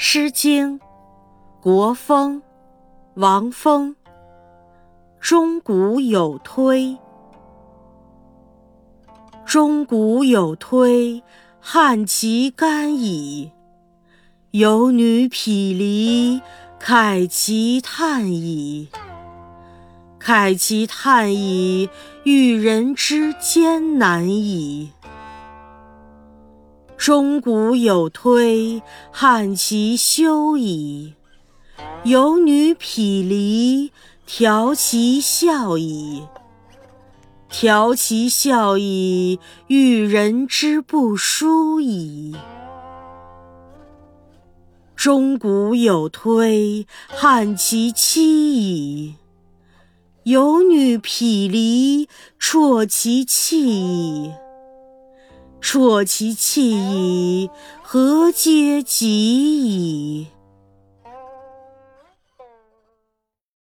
[0.00, 0.78] 诗经·
[1.60, 2.36] 国风·
[3.14, 3.96] 王风。
[5.18, 6.96] 钟鼓有推，
[9.44, 11.20] 钟鼓有推，
[11.58, 13.50] 汉其干矣。
[14.52, 16.40] 有女匹离，
[16.80, 18.90] 慨其叹矣。
[20.20, 21.90] 慨其叹矣，
[22.22, 24.92] 遇人之艰难矣。
[26.98, 31.14] 钟鼓有推，汉其休矣。
[32.02, 33.92] 有女匹离，
[34.26, 36.24] 调其笑矣。
[37.48, 39.38] 调其笑矣，
[39.68, 42.34] 遇人之不淑矣。
[44.96, 49.14] 钟鼓有推，汉其妻矣。
[50.24, 52.08] 有女匹离，
[52.40, 54.32] 啜其气矣。
[55.70, 57.50] 啜其气矣，
[57.82, 60.28] 何嗟及矣！